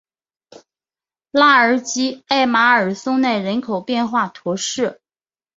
[1.29, 4.99] 拉尔吉艾马尔松奈人口变化图示